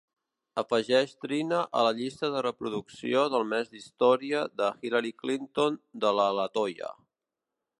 Afegeix 0.59 1.11
Trina 1.25 1.59
a 1.81 1.83
la 1.87 1.91
llista 1.99 2.29
de 2.35 2.41
reproducció 2.45 3.25
del 3.33 3.45
mes 3.51 3.69
d'història 3.75 4.41
de 4.63 4.71
Hillary 4.87 5.15
Clinton 5.23 5.79
de 6.07 6.15
la 6.23 6.27
Latoya. 6.41 6.91